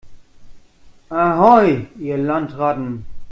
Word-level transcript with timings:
Ahoi, 1.11 1.85
ihr 1.99 2.17
Landratten! 2.17 3.05